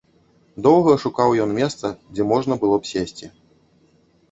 [0.67, 3.25] Доўга шукаў ён месца, дзе можна было б сесці.